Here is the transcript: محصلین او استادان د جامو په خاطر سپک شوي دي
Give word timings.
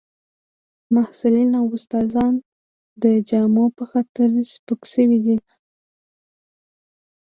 محصلین 0.95 1.49
او 1.59 1.65
استادان 1.75 2.33
د 3.03 3.03
جامو 3.29 3.65
په 3.77 3.83
خاطر 3.91 4.29
سپک 4.53 4.81
شوي 4.93 5.19
دي 5.25 5.37